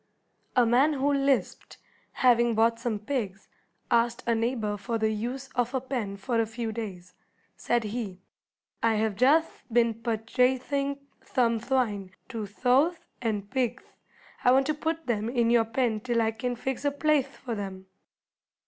[0.55, 1.77] A man who lisped,
[2.13, 3.47] having bought some pigs,
[3.91, 7.13] asked a neighbor for the use of a pen for a few days.
[7.55, 8.19] Said he:
[8.81, 13.93] "I have jutht been purchathing thome thwine two thowth and pigth.
[14.43, 17.53] I want to put them in your pen till I can fix a plaith for
[17.53, 17.85] them."